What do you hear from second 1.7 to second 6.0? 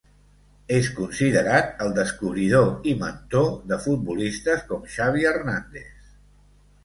el descobridor i mentor de futbolistes com Xavi Hernández.